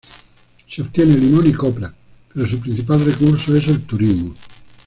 Se 0.67 0.81
obtiene 0.81 1.15
limón 1.15 1.45
y 1.45 1.51
copra, 1.53 1.93
pero 2.33 2.47
su 2.47 2.59
principal 2.59 3.05
recurso 3.05 3.55
es 3.55 3.67
el 3.67 3.83
turismo. 3.83 4.33